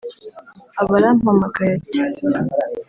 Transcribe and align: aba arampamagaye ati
aba 0.81 0.93
arampamagaye 0.99 1.71
ati 2.07 2.23